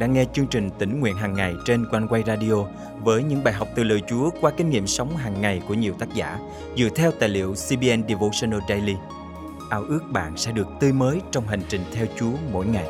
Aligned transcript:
đang 0.00 0.12
nghe 0.12 0.24
chương 0.32 0.46
trình 0.46 0.70
tỉnh 0.78 1.00
nguyện 1.00 1.16
hàng 1.16 1.34
ngày 1.34 1.54
trên 1.64 1.86
quanh 1.90 2.08
quay 2.08 2.22
radio 2.26 2.54
với 3.02 3.22
những 3.22 3.44
bài 3.44 3.54
học 3.54 3.68
từ 3.74 3.84
lời 3.84 4.02
Chúa 4.08 4.30
qua 4.40 4.50
kinh 4.56 4.70
nghiệm 4.70 4.86
sống 4.86 5.16
hàng 5.16 5.40
ngày 5.40 5.62
của 5.68 5.74
nhiều 5.74 5.94
tác 5.98 6.14
giả 6.14 6.38
dựa 6.76 6.88
theo 6.96 7.10
tài 7.10 7.28
liệu 7.28 7.54
CBN 7.54 8.08
Devotional 8.08 8.60
Daily. 8.68 8.94
Ao 9.70 9.82
ước 9.82 10.00
bạn 10.12 10.36
sẽ 10.36 10.52
được 10.52 10.66
tươi 10.80 10.92
mới 10.92 11.20
trong 11.30 11.46
hành 11.46 11.60
trình 11.68 11.80
theo 11.92 12.06
Chúa 12.18 12.32
mỗi 12.52 12.66
ngày. 12.66 12.86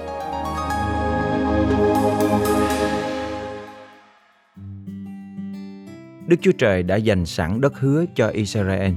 Đức 6.26 6.36
Chúa 6.42 6.52
Trời 6.58 6.82
đã 6.82 6.96
dành 6.96 7.26
sẵn 7.26 7.60
đất 7.60 7.78
hứa 7.78 8.04
cho 8.14 8.28
Israel, 8.28 8.92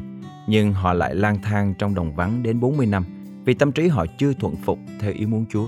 nhưng 0.47 0.73
họ 0.73 0.93
lại 0.93 1.15
lang 1.15 1.37
thang 1.43 1.73
trong 1.79 1.95
đồng 1.95 2.15
vắng 2.15 2.43
đến 2.43 2.59
40 2.59 2.85
năm 2.85 3.05
vì 3.45 3.53
tâm 3.53 3.71
trí 3.71 3.87
họ 3.87 4.05
chưa 4.17 4.33
thuận 4.33 4.55
phục 4.55 4.79
theo 4.99 5.11
ý 5.11 5.25
muốn 5.25 5.45
Chúa. 5.49 5.67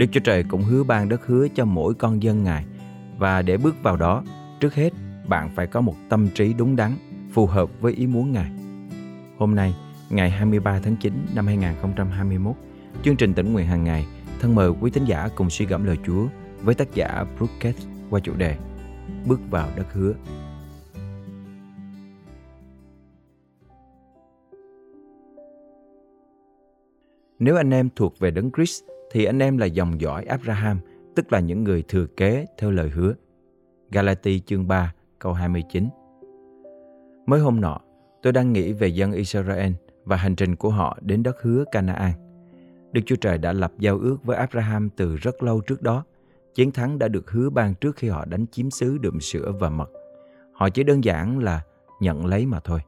Đức 0.00 0.06
Chúa 0.12 0.20
Trời 0.20 0.44
cũng 0.44 0.62
hứa 0.62 0.82
ban 0.82 1.08
đất 1.08 1.26
hứa 1.26 1.48
cho 1.48 1.64
mỗi 1.64 1.94
con 1.94 2.22
dân 2.22 2.44
Ngài 2.44 2.64
và 3.18 3.42
để 3.42 3.56
bước 3.56 3.82
vào 3.82 3.96
đó, 3.96 4.24
trước 4.60 4.74
hết 4.74 4.90
bạn 5.28 5.50
phải 5.54 5.66
có 5.66 5.80
một 5.80 5.94
tâm 6.08 6.28
trí 6.34 6.52
đúng 6.52 6.76
đắn, 6.76 6.96
phù 7.32 7.46
hợp 7.46 7.80
với 7.80 7.92
ý 7.92 8.06
muốn 8.06 8.32
Ngài. 8.32 8.50
Hôm 9.38 9.54
nay, 9.54 9.74
ngày 10.10 10.30
23 10.30 10.80
tháng 10.82 10.96
9 10.96 11.26
năm 11.34 11.46
2021, 11.46 12.54
chương 13.02 13.16
trình 13.16 13.34
tỉnh 13.34 13.52
nguyện 13.52 13.66
hàng 13.66 13.84
ngày 13.84 14.06
thân 14.40 14.54
mời 14.54 14.70
quý 14.80 14.90
thính 14.90 15.04
giả 15.04 15.28
cùng 15.34 15.50
suy 15.50 15.66
gẫm 15.66 15.84
lời 15.84 15.96
Chúa 16.06 16.26
với 16.62 16.74
tác 16.74 16.94
giả 16.94 17.24
Brooke 17.36 17.72
qua 18.10 18.20
chủ 18.20 18.34
đề 18.34 18.56
Bước 19.26 19.40
vào 19.50 19.68
đất 19.76 19.92
hứa. 19.92 20.12
Nếu 27.38 27.56
anh 27.56 27.70
em 27.70 27.88
thuộc 27.96 28.18
về 28.18 28.30
đấng 28.30 28.50
Christ 28.52 28.82
thì 29.10 29.24
anh 29.24 29.38
em 29.38 29.58
là 29.58 29.66
dòng 29.66 30.00
dõi 30.00 30.24
Abraham, 30.24 30.78
tức 31.16 31.32
là 31.32 31.40
những 31.40 31.64
người 31.64 31.84
thừa 31.88 32.06
kế 32.06 32.46
theo 32.58 32.70
lời 32.70 32.88
hứa. 32.88 33.14
Galati 33.90 34.40
chương 34.40 34.68
3 34.68 34.94
câu 35.18 35.32
29 35.32 35.88
Mới 37.26 37.40
hôm 37.40 37.60
nọ, 37.60 37.80
tôi 38.22 38.32
đang 38.32 38.52
nghĩ 38.52 38.72
về 38.72 38.88
dân 38.88 39.12
Israel 39.12 39.72
và 40.04 40.16
hành 40.16 40.36
trình 40.36 40.56
của 40.56 40.70
họ 40.70 40.98
đến 41.00 41.22
đất 41.22 41.42
hứa 41.42 41.64
Canaan. 41.72 42.12
Đức 42.92 43.00
Chúa 43.06 43.16
Trời 43.16 43.38
đã 43.38 43.52
lập 43.52 43.72
giao 43.78 43.98
ước 43.98 44.24
với 44.24 44.36
Abraham 44.36 44.90
từ 44.90 45.16
rất 45.16 45.42
lâu 45.42 45.60
trước 45.60 45.82
đó. 45.82 46.04
Chiến 46.54 46.72
thắng 46.72 46.98
đã 46.98 47.08
được 47.08 47.30
hứa 47.30 47.50
ban 47.50 47.74
trước 47.74 47.96
khi 47.96 48.08
họ 48.08 48.24
đánh 48.24 48.46
chiếm 48.52 48.70
xứ 48.70 48.98
đượm 48.98 49.20
sữa 49.20 49.52
và 49.60 49.68
mật. 49.68 49.90
Họ 50.52 50.68
chỉ 50.70 50.82
đơn 50.82 51.04
giản 51.04 51.38
là 51.38 51.62
nhận 52.00 52.26
lấy 52.26 52.46
mà 52.46 52.60
thôi. 52.60 52.80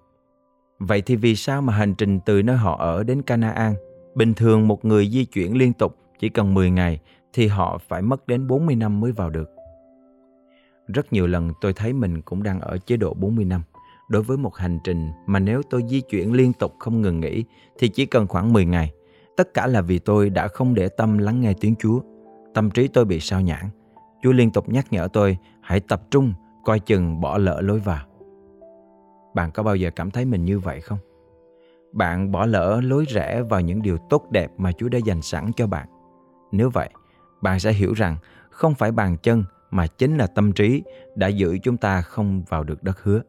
Vậy 0.79 1.03
thì 1.03 1.17
vì 1.17 1.37
sao 1.37 1.63
mà 1.63 1.73
hành 1.73 1.95
trình 1.95 2.21
từ 2.27 2.43
nơi 2.43 2.57
họ 2.57 2.77
ở 2.79 3.05
đến 3.05 3.23
Canaan, 3.23 3.75
bình 4.15 4.35
thường 4.35 4.69
một 4.69 4.85
người 4.85 5.09
di 5.09 5.25
chuyển 5.25 5.57
liên 5.57 5.73
tục 5.73 5.97
chỉ 6.23 6.29
cần 6.29 6.55
10 6.55 6.71
ngày 6.71 7.01
thì 7.33 7.47
họ 7.47 7.79
phải 7.89 8.03
mất 8.03 8.27
đến 8.27 8.47
40 8.47 8.77
năm 8.77 9.01
mới 9.01 9.13
vào 9.13 9.31
được. 9.31 9.51
Rất 10.87 11.13
nhiều 11.13 11.27
lần 11.27 11.53
tôi 11.61 11.73
thấy 11.73 11.93
mình 11.93 12.23
cũng 12.23 12.43
đang 12.43 12.61
ở 12.61 12.79
chế 12.79 12.97
độ 12.97 13.15
40 13.15 13.45
năm. 13.45 13.63
Đối 14.09 14.23
với 14.23 14.37
một 14.37 14.57
hành 14.57 14.79
trình 14.85 15.11
mà 15.27 15.39
nếu 15.39 15.63
tôi 15.71 15.83
di 15.89 16.01
chuyển 16.01 16.33
liên 16.33 16.53
tục 16.53 16.75
không 16.79 17.03
ngừng 17.03 17.21
nghỉ 17.21 17.45
thì 17.79 17.89
chỉ 17.89 18.07
cần 18.07 18.27
khoảng 18.27 18.53
10 18.53 18.65
ngày. 18.65 18.93
Tất 19.37 19.55
cả 19.55 19.67
là 19.67 19.81
vì 19.81 19.99
tôi 19.99 20.31
đã 20.31 20.49
không 20.49 20.75
để 20.75 20.89
tâm 20.89 21.19
lắng 21.19 21.41
nghe 21.41 21.55
tiếng 21.61 21.75
Chúa. 21.79 22.01
Tâm 22.55 22.71
trí 22.71 22.89
tôi 22.89 23.05
bị 23.05 23.21
sao 23.21 23.41
nhãn. 23.41 23.65
Chúa 24.23 24.33
liên 24.33 24.51
tục 24.51 24.69
nhắc 24.69 24.93
nhở 24.93 25.09
tôi 25.13 25.39
hãy 25.61 25.81
tập 25.81 26.03
trung, 26.11 26.33
coi 26.65 26.81
chừng 26.81 27.21
bỏ 27.21 27.39
lỡ 27.39 27.61
lối 27.61 27.79
vào. 27.79 28.07
Bạn 29.35 29.51
có 29.51 29.63
bao 29.63 29.77
giờ 29.77 29.91
cảm 29.97 30.11
thấy 30.11 30.25
mình 30.25 30.45
như 30.45 30.59
vậy 30.59 30.81
không? 30.81 30.99
Bạn 31.93 32.33
bỏ 32.33 32.47
lỡ 32.47 32.81
lối 32.85 33.05
rẽ 33.09 33.43
vào 33.43 33.61
những 33.61 33.83
điều 33.83 33.97
tốt 34.11 34.31
đẹp 34.31 34.51
mà 34.57 34.73
Chúa 34.73 34.89
đã 34.89 34.99
dành 34.99 35.23
sẵn 35.23 35.51
cho 35.57 35.67
bạn. 35.67 35.89
Nếu 36.53 36.71
vậy, 36.71 36.89
bạn 37.43 37.61
sẽ 37.61 37.73
hiểu 37.73 37.93
rằng 37.93 38.17
không 38.51 38.75
phải 38.75 38.93
bàn 38.93 39.17
chân 39.23 39.45
mà 39.71 39.87
chính 39.87 40.17
là 40.17 40.27
tâm 40.27 40.53
trí 40.53 40.83
đã 41.15 41.29
giữ 41.29 41.59
chúng 41.63 41.77
ta 41.77 42.03
không 42.03 42.43
vào 42.49 42.65
được 42.65 42.83
đất 42.83 43.03
hứa. 43.03 43.23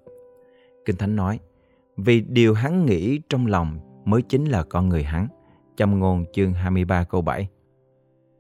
Kinh 0.85 0.95
Thánh 0.95 1.15
nói, 1.15 1.39
vì 1.97 2.21
điều 2.21 2.53
hắn 2.53 2.85
nghĩ 2.85 3.21
trong 3.29 3.45
lòng 3.45 3.79
mới 4.05 4.21
chính 4.21 4.45
là 4.45 4.63
con 4.63 4.89
người 4.89 5.03
hắn. 5.03 5.27
Châm 5.75 5.99
ngôn 5.99 6.25
chương 6.33 6.53
23 6.53 7.03
câu 7.03 7.21
7 7.21 7.47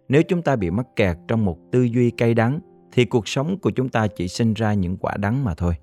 Nếu 0.09 0.23
chúng 0.23 0.41
ta 0.41 0.55
bị 0.55 0.69
mắc 0.69 0.85
kẹt 0.95 1.17
trong 1.27 1.45
một 1.45 1.57
tư 1.71 1.81
duy 1.81 2.09
cay 2.11 2.33
đắng, 2.33 2.59
thì 2.91 3.05
cuộc 3.05 3.27
sống 3.27 3.57
của 3.59 3.71
chúng 3.71 3.89
ta 3.89 4.07
chỉ 4.07 4.27
sinh 4.27 4.53
ra 4.53 4.73
những 4.73 4.97
quả 4.97 5.17
đắng 5.17 5.43
mà 5.43 5.55
thôi. 5.55 5.73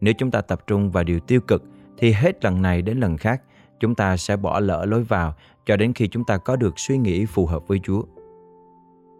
Nếu 0.00 0.14
chúng 0.18 0.30
ta 0.30 0.40
tập 0.40 0.60
trung 0.66 0.90
vào 0.90 1.04
điều 1.04 1.20
tiêu 1.20 1.40
cực, 1.40 1.62
thì 1.98 2.12
hết 2.12 2.44
lần 2.44 2.62
này 2.62 2.82
đến 2.82 3.00
lần 3.00 3.16
khác, 3.16 3.42
chúng 3.80 3.94
ta 3.94 4.16
sẽ 4.16 4.36
bỏ 4.36 4.60
lỡ 4.60 4.84
lối 4.84 5.02
vào 5.02 5.34
cho 5.66 5.76
đến 5.76 5.92
khi 5.92 6.08
chúng 6.08 6.24
ta 6.24 6.38
có 6.38 6.56
được 6.56 6.78
suy 6.78 6.98
nghĩ 6.98 7.26
phù 7.26 7.46
hợp 7.46 7.68
với 7.68 7.80
Chúa. 7.82 8.02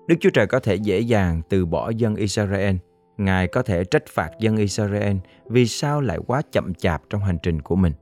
Đức 0.09 0.17
Chúa 0.21 0.31
Trời 0.31 0.47
có 0.47 0.61
thể 0.61 0.75
dễ 0.75 1.01
dàng 1.01 1.43
từ 1.49 1.67
bỏ 1.67 1.91
dân 1.91 2.15
Israel. 2.15 2.77
Ngài 3.19 3.49
có 3.49 3.63
thể 3.63 3.85
trách 3.85 4.07
phạt 4.07 4.31
dân 4.41 4.57
Israel 4.57 5.17
vì 5.47 5.67
sao 5.67 6.01
lại 6.01 6.19
quá 6.27 6.43
chậm 6.53 6.75
chạp 6.75 7.03
trong 7.11 7.21
hành 7.21 7.39
trình 7.43 7.63
của 7.63 7.77
mình. 7.77 7.93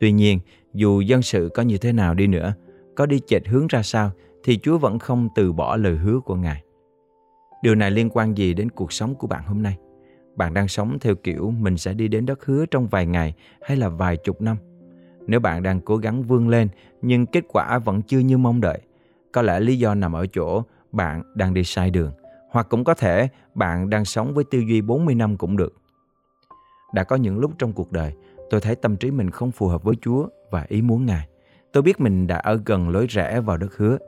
Tuy 0.00 0.12
nhiên, 0.12 0.38
dù 0.74 1.00
dân 1.00 1.22
sự 1.22 1.50
có 1.54 1.62
như 1.62 1.78
thế 1.78 1.92
nào 1.92 2.14
đi 2.14 2.26
nữa, 2.26 2.54
có 2.96 3.06
đi 3.06 3.20
chệch 3.26 3.48
hướng 3.48 3.66
ra 3.66 3.82
sao, 3.82 4.10
thì 4.44 4.58
Chúa 4.62 4.78
vẫn 4.78 4.98
không 4.98 5.28
từ 5.34 5.52
bỏ 5.52 5.76
lời 5.76 5.96
hứa 5.96 6.20
của 6.20 6.34
Ngài. 6.34 6.62
Điều 7.62 7.74
này 7.74 7.90
liên 7.90 8.10
quan 8.10 8.38
gì 8.38 8.54
đến 8.54 8.70
cuộc 8.70 8.92
sống 8.92 9.14
của 9.14 9.26
bạn 9.26 9.42
hôm 9.46 9.62
nay? 9.62 9.76
Bạn 10.36 10.54
đang 10.54 10.68
sống 10.68 10.98
theo 11.00 11.14
kiểu 11.14 11.50
mình 11.50 11.76
sẽ 11.76 11.94
đi 11.94 12.08
đến 12.08 12.26
đất 12.26 12.44
hứa 12.44 12.66
trong 12.66 12.86
vài 12.86 13.06
ngày 13.06 13.34
hay 13.62 13.76
là 13.76 13.88
vài 13.88 14.16
chục 14.16 14.40
năm? 14.40 14.56
Nếu 15.26 15.40
bạn 15.40 15.62
đang 15.62 15.80
cố 15.80 15.96
gắng 15.96 16.22
vươn 16.22 16.48
lên 16.48 16.68
nhưng 17.02 17.26
kết 17.26 17.44
quả 17.48 17.78
vẫn 17.78 18.02
chưa 18.02 18.18
như 18.18 18.38
mong 18.38 18.60
đợi, 18.60 18.78
có 19.32 19.42
lẽ 19.42 19.60
lý 19.60 19.78
do 19.78 19.94
nằm 19.94 20.12
ở 20.12 20.26
chỗ 20.26 20.62
bạn 20.92 21.22
đang 21.34 21.54
đi 21.54 21.64
sai 21.64 21.90
đường, 21.90 22.12
hoặc 22.50 22.66
cũng 22.70 22.84
có 22.84 22.94
thể 22.94 23.28
bạn 23.54 23.90
đang 23.90 24.04
sống 24.04 24.34
với 24.34 24.44
tư 24.44 24.58
duy 24.58 24.80
40 24.80 25.14
năm 25.14 25.36
cũng 25.36 25.56
được. 25.56 25.74
Đã 26.94 27.04
có 27.04 27.16
những 27.16 27.38
lúc 27.38 27.52
trong 27.58 27.72
cuộc 27.72 27.92
đời, 27.92 28.12
tôi 28.50 28.60
thấy 28.60 28.74
tâm 28.74 28.96
trí 28.96 29.10
mình 29.10 29.30
không 29.30 29.50
phù 29.50 29.68
hợp 29.68 29.82
với 29.82 29.94
Chúa 30.00 30.26
và 30.50 30.66
ý 30.68 30.82
muốn 30.82 31.06
Ngài. 31.06 31.28
Tôi 31.72 31.82
biết 31.82 32.00
mình 32.00 32.26
đã 32.26 32.36
ở 32.36 32.60
gần 32.66 32.88
lối 32.88 33.06
rẽ 33.06 33.40
vào 33.40 33.56
đất 33.56 33.76
hứa. 33.76 33.98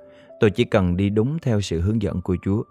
Tôi 0.40 0.50
chỉ 0.50 0.64
cần 0.64 0.96
đi 0.96 1.10
đúng 1.10 1.38
theo 1.38 1.60
sự 1.60 1.80
hướng 1.80 2.02
dẫn 2.02 2.20
của 2.20 2.36
Chúa. 2.42 2.62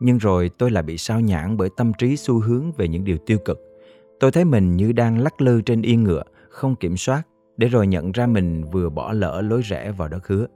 Nhưng 0.00 0.18
rồi 0.18 0.50
tôi 0.58 0.70
lại 0.70 0.82
bị 0.82 0.98
sao 0.98 1.20
nhãn 1.20 1.56
bởi 1.56 1.68
tâm 1.76 1.92
trí 1.98 2.16
xu 2.16 2.40
hướng 2.40 2.72
về 2.72 2.88
những 2.88 3.04
điều 3.04 3.18
tiêu 3.18 3.38
cực. 3.44 3.60
Tôi 4.20 4.32
thấy 4.32 4.44
mình 4.44 4.76
như 4.76 4.92
đang 4.92 5.18
lắc 5.18 5.40
lư 5.40 5.62
trên 5.62 5.82
yên 5.82 6.04
ngựa, 6.04 6.22
không 6.48 6.76
kiểm 6.76 6.96
soát, 6.96 7.22
để 7.56 7.68
rồi 7.68 7.86
nhận 7.86 8.12
ra 8.12 8.26
mình 8.26 8.64
vừa 8.64 8.88
bỏ 8.88 9.12
lỡ 9.12 9.40
lối 9.40 9.62
rẽ 9.62 9.92
vào 9.92 10.08
đất 10.08 10.28
hứa. 10.28 10.46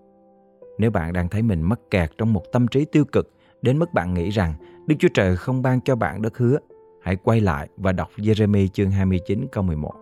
Nếu 0.78 0.90
bạn 0.90 1.12
đang 1.12 1.28
thấy 1.28 1.42
mình 1.42 1.62
mắc 1.62 1.80
kẹt 1.90 2.10
trong 2.18 2.32
một 2.32 2.42
tâm 2.52 2.68
trí 2.68 2.84
tiêu 2.84 3.04
cực 3.04 3.32
đến 3.62 3.78
mức 3.78 3.92
bạn 3.92 4.14
nghĩ 4.14 4.30
rằng 4.30 4.54
Đức 4.86 4.94
Chúa 4.98 5.08
Trời 5.14 5.36
không 5.36 5.62
ban 5.62 5.80
cho 5.80 5.96
bạn 5.96 6.22
đất 6.22 6.38
hứa, 6.38 6.58
hãy 7.02 7.16
quay 7.16 7.40
lại 7.40 7.68
và 7.76 7.92
đọc 7.92 8.08
Jeremy 8.16 8.68
chương 8.68 8.90
29 8.90 9.46
câu 9.52 9.64
11. 9.64 9.92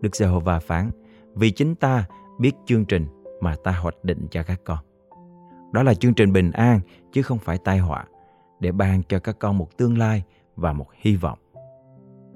Đức 0.00 0.16
Giê-hô-va 0.16 0.58
phán, 0.58 0.90
vì 1.34 1.50
chính 1.50 1.74
ta 1.74 2.06
biết 2.38 2.52
chương 2.66 2.84
trình 2.84 3.06
mà 3.40 3.56
ta 3.64 3.72
hoạch 3.72 4.04
định 4.04 4.26
cho 4.30 4.42
các 4.42 4.60
con. 4.64 4.78
Đó 5.72 5.82
là 5.82 5.94
chương 5.94 6.14
trình 6.14 6.32
bình 6.32 6.50
an 6.50 6.80
chứ 7.12 7.22
không 7.22 7.38
phải 7.38 7.58
tai 7.58 7.78
họa, 7.78 8.06
để 8.60 8.72
ban 8.72 9.02
cho 9.02 9.18
các 9.18 9.38
con 9.38 9.58
một 9.58 9.76
tương 9.76 9.98
lai 9.98 10.22
và 10.56 10.72
một 10.72 10.86
hy 10.94 11.16
vọng. 11.16 11.38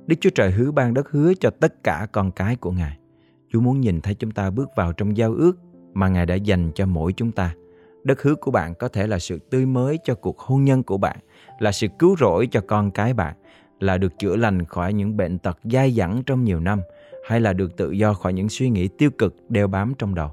Đức 0.06 0.16
Chúa 0.20 0.30
Trời 0.30 0.50
hứa 0.50 0.70
ban 0.70 0.94
đất 0.94 1.10
hứa 1.10 1.32
cho 1.40 1.50
tất 1.50 1.84
cả 1.84 2.06
con 2.12 2.30
cái 2.30 2.56
của 2.56 2.70
Ngài. 2.70 2.98
Chúa 3.52 3.60
muốn 3.60 3.80
nhìn 3.80 4.00
thấy 4.00 4.14
chúng 4.14 4.30
ta 4.30 4.50
bước 4.50 4.68
vào 4.76 4.92
trong 4.92 5.16
giao 5.16 5.32
ước 5.34 5.58
mà 5.96 6.08
Ngài 6.08 6.26
đã 6.26 6.34
dành 6.34 6.70
cho 6.74 6.86
mỗi 6.86 7.12
chúng 7.12 7.32
ta. 7.32 7.54
Đất 8.04 8.22
hứa 8.22 8.34
của 8.34 8.50
bạn 8.50 8.74
có 8.74 8.88
thể 8.88 9.06
là 9.06 9.18
sự 9.18 9.38
tươi 9.50 9.66
mới 9.66 9.98
cho 10.04 10.14
cuộc 10.14 10.38
hôn 10.38 10.64
nhân 10.64 10.82
của 10.82 10.98
bạn, 10.98 11.16
là 11.58 11.72
sự 11.72 11.86
cứu 11.98 12.16
rỗi 12.16 12.48
cho 12.50 12.60
con 12.60 12.90
cái 12.90 13.14
bạn, 13.14 13.34
là 13.80 13.98
được 13.98 14.18
chữa 14.18 14.36
lành 14.36 14.64
khỏi 14.64 14.92
những 14.92 15.16
bệnh 15.16 15.38
tật 15.38 15.58
dai 15.64 15.92
dẳng 15.92 16.22
trong 16.26 16.44
nhiều 16.44 16.60
năm, 16.60 16.80
hay 17.28 17.40
là 17.40 17.52
được 17.52 17.76
tự 17.76 17.90
do 17.90 18.14
khỏi 18.14 18.32
những 18.32 18.48
suy 18.48 18.70
nghĩ 18.70 18.88
tiêu 18.88 19.10
cực 19.10 19.34
đeo 19.48 19.68
bám 19.68 19.94
trong 19.98 20.14
đầu. 20.14 20.30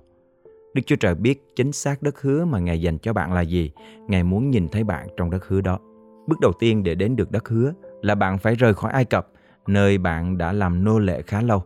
Đức 0.73 0.81
Chúa 0.85 0.95
Trời 0.95 1.15
biết 1.15 1.43
chính 1.55 1.71
xác 1.71 2.01
đất 2.01 2.21
hứa 2.21 2.45
mà 2.45 2.59
Ngài 2.59 2.81
dành 2.81 2.97
cho 2.97 3.13
bạn 3.13 3.33
là 3.33 3.41
gì. 3.41 3.71
Ngài 4.07 4.23
muốn 4.23 4.49
nhìn 4.49 4.67
thấy 4.67 4.83
bạn 4.83 5.07
trong 5.17 5.29
đất 5.29 5.47
hứa 5.47 5.61
đó. 5.61 5.79
Bước 6.27 6.39
đầu 6.41 6.51
tiên 6.59 6.83
để 6.83 6.95
đến 6.95 7.15
được 7.15 7.31
đất 7.31 7.49
hứa 7.49 7.73
là 8.01 8.15
bạn 8.15 8.37
phải 8.37 8.55
rời 8.55 8.73
khỏi 8.73 8.91
Ai 8.91 9.05
Cập, 9.05 9.27
nơi 9.67 9.97
bạn 9.97 10.37
đã 10.37 10.53
làm 10.53 10.83
nô 10.83 10.99
lệ 10.99 11.21
khá 11.21 11.41
lâu 11.41 11.63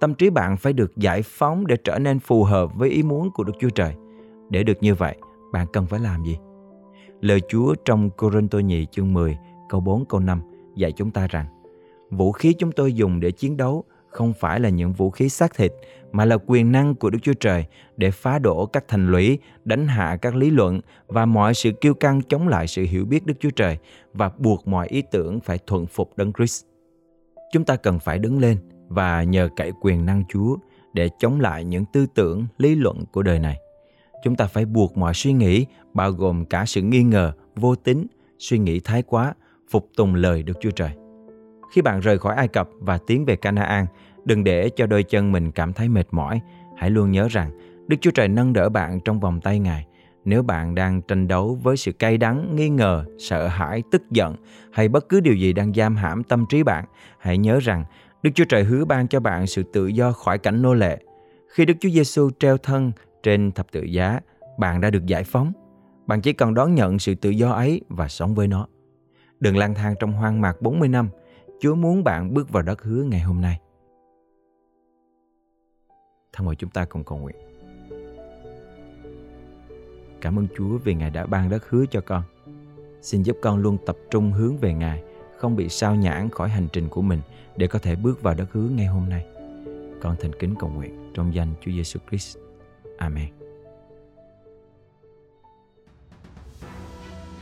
tâm 0.00 0.14
trí 0.14 0.30
bạn 0.30 0.56
phải 0.56 0.72
được 0.72 0.96
giải 0.96 1.22
phóng 1.22 1.66
để 1.66 1.76
trở 1.84 1.98
nên 1.98 2.18
phù 2.18 2.44
hợp 2.44 2.74
với 2.74 2.90
ý 2.90 3.02
muốn 3.02 3.30
của 3.30 3.44
Đức 3.44 3.52
Chúa 3.60 3.70
Trời. 3.70 3.94
Để 4.50 4.62
được 4.62 4.82
như 4.82 4.94
vậy, 4.94 5.16
bạn 5.52 5.66
cần 5.72 5.86
phải 5.86 6.00
làm 6.00 6.24
gì? 6.24 6.38
Lời 7.20 7.40
Chúa 7.48 7.74
trong 7.84 8.10
Cô-rinh-tô 8.16 8.60
nhì 8.60 8.86
chương 8.86 9.12
10, 9.12 9.38
câu 9.68 9.80
4, 9.80 10.04
câu 10.04 10.20
5 10.20 10.40
dạy 10.76 10.92
chúng 10.92 11.10
ta 11.10 11.26
rằng 11.26 11.46
vũ 12.10 12.32
khí 12.32 12.54
chúng 12.58 12.72
tôi 12.72 12.92
dùng 12.92 13.20
để 13.20 13.30
chiến 13.30 13.56
đấu 13.56 13.84
không 14.08 14.32
phải 14.32 14.60
là 14.60 14.68
những 14.68 14.92
vũ 14.92 15.10
khí 15.10 15.28
xác 15.28 15.54
thịt 15.54 15.72
mà 16.12 16.24
là 16.24 16.36
quyền 16.46 16.72
năng 16.72 16.94
của 16.94 17.10
Đức 17.10 17.18
Chúa 17.22 17.32
Trời 17.32 17.64
để 17.96 18.10
phá 18.10 18.38
đổ 18.38 18.66
các 18.66 18.84
thành 18.88 19.08
lũy, 19.10 19.38
đánh 19.64 19.86
hạ 19.86 20.16
các 20.22 20.34
lý 20.34 20.50
luận 20.50 20.80
và 21.06 21.26
mọi 21.26 21.54
sự 21.54 21.70
kiêu 21.80 21.94
căng 21.94 22.22
chống 22.22 22.48
lại 22.48 22.66
sự 22.66 22.82
hiểu 22.82 23.04
biết 23.04 23.26
Đức 23.26 23.34
Chúa 23.40 23.50
Trời 23.50 23.78
và 24.12 24.30
buộc 24.38 24.68
mọi 24.68 24.88
ý 24.88 25.02
tưởng 25.10 25.40
phải 25.40 25.58
thuận 25.66 25.86
phục 25.86 26.16
Đấng 26.16 26.32
Christ. 26.32 26.64
Chúng 27.52 27.64
ta 27.64 27.76
cần 27.76 27.98
phải 27.98 28.18
đứng 28.18 28.38
lên 28.38 28.58
và 28.88 29.22
nhờ 29.22 29.48
cậy 29.56 29.72
quyền 29.80 30.06
năng 30.06 30.22
Chúa 30.28 30.56
để 30.92 31.08
chống 31.18 31.40
lại 31.40 31.64
những 31.64 31.84
tư 31.92 32.06
tưởng, 32.14 32.46
lý 32.58 32.74
luận 32.74 33.04
của 33.12 33.22
đời 33.22 33.38
này. 33.38 33.56
Chúng 34.24 34.36
ta 34.36 34.46
phải 34.46 34.64
buộc 34.64 34.96
mọi 34.96 35.14
suy 35.14 35.32
nghĩ, 35.32 35.66
bao 35.94 36.10
gồm 36.10 36.44
cả 36.44 36.64
sự 36.66 36.82
nghi 36.82 37.02
ngờ, 37.02 37.32
vô 37.56 37.74
tín, 37.74 38.06
suy 38.38 38.58
nghĩ 38.58 38.80
thái 38.80 39.02
quá, 39.02 39.34
phục 39.70 39.88
tùng 39.96 40.14
lời 40.14 40.42
Đức 40.42 40.54
Chúa 40.60 40.70
Trời. 40.70 40.90
Khi 41.72 41.82
bạn 41.82 42.00
rời 42.00 42.18
khỏi 42.18 42.34
Ai 42.34 42.48
Cập 42.48 42.68
và 42.80 42.98
tiến 43.06 43.24
về 43.24 43.36
Canaan, 43.36 43.86
đừng 44.24 44.44
để 44.44 44.70
cho 44.76 44.86
đôi 44.86 45.02
chân 45.02 45.32
mình 45.32 45.52
cảm 45.52 45.72
thấy 45.72 45.88
mệt 45.88 46.06
mỏi. 46.10 46.40
Hãy 46.76 46.90
luôn 46.90 47.10
nhớ 47.10 47.28
rằng 47.30 47.50
Đức 47.86 47.96
Chúa 48.00 48.10
Trời 48.10 48.28
nâng 48.28 48.52
đỡ 48.52 48.68
bạn 48.68 49.00
trong 49.04 49.20
vòng 49.20 49.40
tay 49.40 49.58
Ngài. 49.58 49.86
Nếu 50.24 50.42
bạn 50.42 50.74
đang 50.74 51.02
tranh 51.02 51.28
đấu 51.28 51.58
với 51.62 51.76
sự 51.76 51.92
cay 51.92 52.18
đắng, 52.18 52.56
nghi 52.56 52.68
ngờ, 52.68 53.04
sợ 53.18 53.48
hãi, 53.48 53.82
tức 53.90 54.02
giận 54.10 54.36
hay 54.72 54.88
bất 54.88 55.08
cứ 55.08 55.20
điều 55.20 55.34
gì 55.34 55.52
đang 55.52 55.74
giam 55.74 55.96
hãm 55.96 56.22
tâm 56.22 56.44
trí 56.48 56.62
bạn, 56.62 56.84
hãy 57.18 57.38
nhớ 57.38 57.58
rằng 57.62 57.84
Đức 58.24 58.30
Chúa 58.34 58.44
Trời 58.44 58.64
hứa 58.64 58.84
ban 58.84 59.08
cho 59.08 59.20
bạn 59.20 59.46
sự 59.46 59.62
tự 59.62 59.86
do 59.86 60.12
khỏi 60.12 60.38
cảnh 60.38 60.62
nô 60.62 60.74
lệ. 60.74 60.98
Khi 61.48 61.64
Đức 61.64 61.74
Chúa 61.80 61.88
Giêsu 61.88 62.30
treo 62.38 62.56
thân 62.58 62.92
trên 63.22 63.52
thập 63.52 63.72
tự 63.72 63.82
giá, 63.82 64.20
bạn 64.58 64.80
đã 64.80 64.90
được 64.90 65.06
giải 65.06 65.24
phóng. 65.24 65.52
Bạn 66.06 66.20
chỉ 66.20 66.32
cần 66.32 66.54
đón 66.54 66.74
nhận 66.74 66.98
sự 66.98 67.14
tự 67.14 67.30
do 67.30 67.50
ấy 67.50 67.80
và 67.88 68.08
sống 68.08 68.34
với 68.34 68.48
nó. 68.48 68.66
Đừng 69.40 69.56
lang 69.56 69.74
thang 69.74 69.94
trong 70.00 70.12
hoang 70.12 70.40
mạc 70.40 70.62
40 70.62 70.88
năm. 70.88 71.08
Chúa 71.60 71.74
muốn 71.74 72.04
bạn 72.04 72.34
bước 72.34 72.50
vào 72.50 72.62
đất 72.62 72.82
hứa 72.82 73.02
ngày 73.02 73.20
hôm 73.20 73.40
nay. 73.40 73.60
Thân 76.32 76.46
mời 76.46 76.56
chúng 76.56 76.70
ta 76.70 76.84
cùng 76.84 77.04
cầu 77.04 77.18
nguyện. 77.18 77.36
Cảm 80.20 80.38
ơn 80.38 80.46
Chúa 80.56 80.78
vì 80.78 80.94
Ngài 80.94 81.10
đã 81.10 81.26
ban 81.26 81.50
đất 81.50 81.70
hứa 81.70 81.84
cho 81.90 82.00
con. 82.00 82.22
Xin 83.00 83.22
giúp 83.22 83.36
con 83.42 83.58
luôn 83.58 83.78
tập 83.86 83.96
trung 84.10 84.32
hướng 84.32 84.56
về 84.56 84.74
Ngài, 84.74 85.02
không 85.44 85.56
bị 85.56 85.68
sao 85.68 85.94
nhãn 85.94 86.30
khỏi 86.30 86.48
hành 86.48 86.68
trình 86.72 86.88
của 86.88 87.02
mình 87.02 87.20
để 87.56 87.66
có 87.66 87.78
thể 87.78 87.96
bước 87.96 88.22
vào 88.22 88.34
đất 88.34 88.52
hứa 88.52 88.68
ngay 88.68 88.86
hôm 88.86 89.08
nay. 89.08 89.26
Con 90.02 90.16
thành 90.20 90.32
kính 90.38 90.54
cầu 90.58 90.70
nguyện 90.70 91.12
trong 91.14 91.34
danh 91.34 91.54
Chúa 91.60 91.70
Giêsu 91.70 92.00
Christ. 92.08 92.36
Amen. 92.98 93.28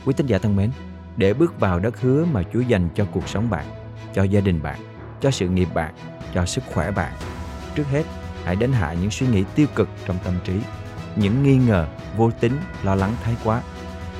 Quý 0.05 0.13
tín 0.17 0.27
giả 0.27 0.37
thân 0.37 0.55
mến, 0.55 0.71
để 1.17 1.33
bước 1.33 1.59
vào 1.59 1.79
đất 1.79 2.01
hứa 2.01 2.25
mà 2.25 2.43
Chúa 2.53 2.59
dành 2.59 2.89
cho 2.95 3.05
cuộc 3.13 3.27
sống 3.27 3.49
bạn, 3.49 3.65
cho 4.13 4.23
gia 4.23 4.39
đình 4.39 4.61
bạn, 4.63 4.79
cho 5.21 5.31
sự 5.31 5.49
nghiệp 5.49 5.67
bạn, 5.73 5.93
cho 6.33 6.45
sức 6.45 6.63
khỏe 6.73 6.91
bạn, 6.91 7.13
trước 7.75 7.87
hết 7.87 8.03
hãy 8.43 8.55
đánh 8.55 8.71
hạ 8.71 8.93
những 9.01 9.11
suy 9.11 9.27
nghĩ 9.27 9.43
tiêu 9.55 9.67
cực 9.75 9.89
trong 10.05 10.17
tâm 10.23 10.33
trí, 10.43 10.53
những 11.15 11.43
nghi 11.43 11.57
ngờ, 11.57 11.87
vô 12.17 12.31
tính, 12.39 12.53
lo 12.83 12.95
lắng 12.95 13.15
thái 13.23 13.35
quá. 13.43 13.61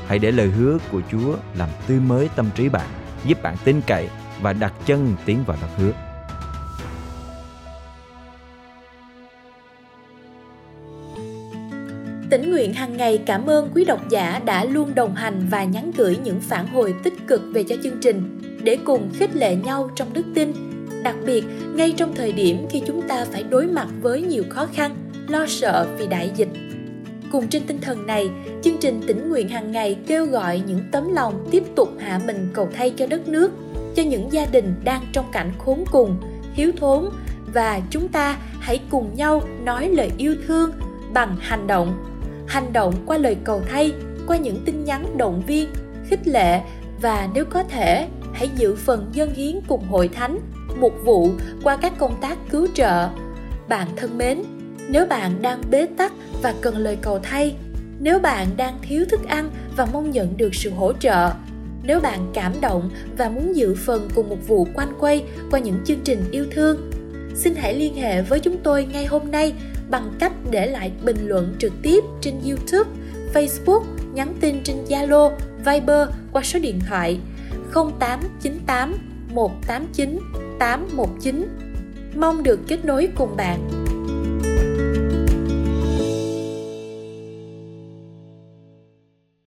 Hãy 0.07 0.19
để 0.19 0.31
lời 0.31 0.47
hứa 0.47 0.77
của 0.91 1.01
Chúa 1.12 1.36
làm 1.56 1.69
tươi 1.88 2.00
mới 2.00 2.29
tâm 2.36 2.50
trí 2.56 2.69
bạn, 2.69 2.88
giúp 3.25 3.43
bạn 3.43 3.55
tin 3.63 3.81
cậy 3.87 4.09
và 4.41 4.53
đặt 4.53 4.73
chân 4.85 5.15
tiến 5.25 5.43
vào 5.47 5.57
đất 5.61 5.67
hứa. 5.77 5.91
Tỉnh 12.29 12.51
nguyện 12.51 12.73
hàng 12.73 12.97
ngày 12.97 13.23
cảm 13.25 13.45
ơn 13.45 13.69
quý 13.75 13.85
độc 13.85 14.09
giả 14.09 14.41
đã 14.45 14.65
luôn 14.65 14.95
đồng 14.95 15.15
hành 15.15 15.47
và 15.51 15.63
nhắn 15.63 15.91
gửi 15.97 16.17
những 16.23 16.39
phản 16.39 16.67
hồi 16.67 16.95
tích 17.03 17.13
cực 17.27 17.41
về 17.53 17.63
cho 17.63 17.75
chương 17.83 17.99
trình 18.01 18.41
để 18.63 18.77
cùng 18.85 19.09
khích 19.13 19.35
lệ 19.35 19.55
nhau 19.55 19.89
trong 19.95 20.13
đức 20.13 20.25
tin. 20.35 20.53
Đặc 21.03 21.15
biệt, 21.25 21.43
ngay 21.75 21.93
trong 21.97 22.15
thời 22.15 22.31
điểm 22.31 22.65
khi 22.69 22.81
chúng 22.87 23.07
ta 23.07 23.25
phải 23.31 23.43
đối 23.43 23.67
mặt 23.67 23.87
với 24.01 24.21
nhiều 24.21 24.43
khó 24.49 24.67
khăn, 24.73 24.95
lo 25.27 25.45
sợ 25.47 25.87
vì 25.97 26.07
đại 26.07 26.31
dịch. 26.35 26.49
Cùng 27.33 27.47
trên 27.47 27.63
tinh 27.68 27.81
thần 27.81 28.06
này, 28.07 28.30
chương 28.62 28.77
trình 28.80 29.01
tỉnh 29.07 29.30
nguyện 29.30 29.50
hàng 29.50 29.71
ngày 29.71 29.97
kêu 30.07 30.25
gọi 30.25 30.63
những 30.68 30.80
tấm 30.91 31.13
lòng 31.13 31.47
tiếp 31.51 31.63
tục 31.75 31.89
hạ 32.00 32.19
mình 32.25 32.50
cầu 32.53 32.69
thay 32.74 32.89
cho 32.89 33.07
đất 33.07 33.27
nước, 33.27 33.51
cho 33.95 34.03
những 34.03 34.31
gia 34.31 34.45
đình 34.45 34.75
đang 34.83 35.01
trong 35.13 35.25
cảnh 35.31 35.51
khốn 35.57 35.83
cùng, 35.91 36.18
thiếu 36.56 36.71
thốn. 36.77 37.09
Và 37.53 37.81
chúng 37.89 38.07
ta 38.07 38.38
hãy 38.59 38.80
cùng 38.89 39.15
nhau 39.15 39.41
nói 39.63 39.89
lời 39.89 40.12
yêu 40.18 40.35
thương 40.47 40.71
bằng 41.13 41.35
hành 41.39 41.68
động. 41.68 42.03
Hành 42.47 42.74
động 42.74 42.94
qua 43.06 43.18
lời 43.18 43.38
cầu 43.44 43.62
thay 43.69 43.94
qua 44.27 44.38
những 44.38 44.57
tin 44.65 44.83
nhắn 44.83 45.18
động 45.18 45.44
viên 45.47 45.69
khích 46.09 46.27
lệ. 46.27 46.62
Và 47.01 47.29
nếu 47.33 47.45
có 47.45 47.63
thể 47.63 48.07
hãy 48.33 48.50
giữ 48.56 48.75
phần 48.75 49.09
dân 49.13 49.33
hiến 49.33 49.59
cùng 49.68 49.88
hội 49.88 50.07
thánh 50.07 50.39
mục 50.79 50.94
vụ 51.03 51.29
qua 51.63 51.77
các 51.77 51.94
công 51.97 52.15
tác 52.21 52.38
cứu 52.50 52.68
trợ. 52.74 53.09
Bạn 53.69 53.88
thân 53.95 54.18
mến 54.18 54.44
nếu 54.89 55.06
bạn 55.06 55.41
đang 55.41 55.62
bế 55.71 55.85
tắc 55.97 56.13
và 56.41 56.53
cần 56.62 56.77
lời 56.77 56.97
cầu 57.01 57.19
thay 57.24 57.56
nếu 58.00 58.19
bạn 58.19 58.47
đang 58.57 58.80
thiếu 58.81 59.06
thức 59.09 59.27
ăn 59.27 59.51
và 59.77 59.88
mong 59.94 60.12
nhận 60.12 60.38
được 60.38 60.56
sự 60.56 60.69
hỗ 60.69 60.94
trợ 60.94 61.31
nếu 61.83 62.00
bạn 62.00 62.31
cảm 62.33 62.53
động 62.62 62.89
và 63.18 63.30
muốn 63.30 63.56
dự 63.56 63.75
phần 63.75 64.09
cùng 64.15 64.30
một 64.30 64.47
vụ 64.47 64.68
quanh 64.74 64.94
quay 65.00 65.24
qua 65.51 65.59
những 65.59 65.80
chương 65.85 66.00
trình 66.03 66.24
yêu 66.31 66.45
thương 66.51 66.91
xin 67.35 67.56
hãy 67.56 67.74
liên 67.75 67.95
hệ 67.95 68.21
với 68.21 68.39
chúng 68.39 68.57
tôi 68.63 68.85
ngay 68.85 69.06
hôm 69.06 69.31
nay 69.31 69.53
bằng 69.89 70.13
cách 70.19 70.31
để 70.51 70.68
lại 70.68 70.91
bình 71.03 71.27
luận 71.27 71.56
trực 71.59 71.74
tiếp 71.81 72.03
trên 72.21 72.33
YouTube, 72.45 72.89
Facebook, 73.33 73.83
nhắn 74.13 74.33
tin 74.39 74.63
trên 74.63 74.77
Zalo, 74.89 75.31
Viber 75.65 76.09
qua 76.31 76.44
số 76.44 76.59
điện 76.59 76.79
thoại 76.89 77.19
0898 77.74 78.97
189 79.33 80.19
819. 80.59 81.47
Mong 82.15 82.44
được 82.44 82.59
kết 82.68 82.86
nối 82.86 83.09
cùng 83.15 83.36
bạn. 83.38 83.82